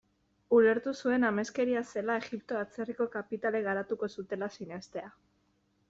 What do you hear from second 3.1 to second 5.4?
kapitalek garatuko zutela sinestea.